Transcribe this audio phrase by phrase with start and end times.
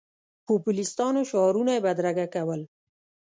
[0.45, 2.61] پوپلیستانو شعارونه یې بدرګه کول.